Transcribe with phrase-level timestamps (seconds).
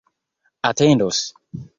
[0.63, 1.21] atendos